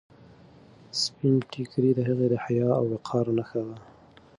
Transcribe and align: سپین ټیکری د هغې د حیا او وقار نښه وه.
سپین 1.01 1.35
ټیکری 1.51 1.91
د 1.95 1.99
هغې 2.09 2.27
د 2.33 2.35
حیا 2.43 2.69
او 2.79 2.85
وقار 2.93 3.25
نښه 3.37 3.61
وه. 3.65 3.77